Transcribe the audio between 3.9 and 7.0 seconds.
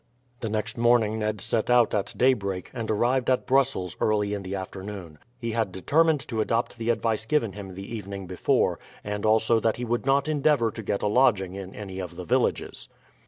early in the afternoon. He had determined to adopt the